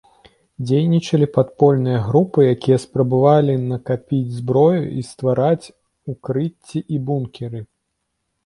Дзейнічалі 0.67 1.27
падпольныя 1.35 1.99
групы, 2.07 2.39
якія 2.55 2.77
спрабавалі 2.85 3.57
накапіць 3.73 4.33
зброю 4.39 4.81
і 5.01 5.07
ствараць 5.11 5.71
укрыцці 6.15 6.79
і 6.97 7.05
бункеры. 7.13 7.59